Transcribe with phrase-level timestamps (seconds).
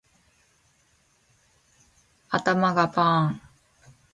[2.31, 3.41] 頭がパーン